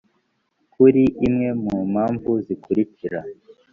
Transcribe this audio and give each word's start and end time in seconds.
kuri 0.73 1.03
imwe 1.27 1.47
mu 1.63 1.75
mpamvu 1.91 2.31
zikurikira 2.45 3.19